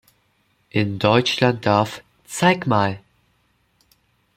[0.71, 2.99] In Deutschland darf "Zeig mal!